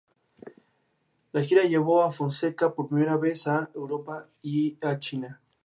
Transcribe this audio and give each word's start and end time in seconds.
La 1.31 1.43
gira 1.43 1.61
llevó 1.65 2.01
a 2.01 2.09
Fonseca 2.09 2.73
por 2.73 2.87
primera 2.89 3.17
vez 3.17 3.45
a 3.45 3.69
Europa 3.75 4.27
y 4.41 4.75
a 4.81 4.97
China. 4.97 5.39